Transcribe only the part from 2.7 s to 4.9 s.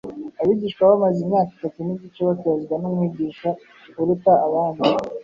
n’Umwigisha uruta abandi